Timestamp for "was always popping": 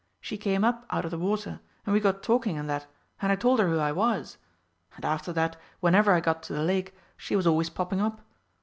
7.35-8.01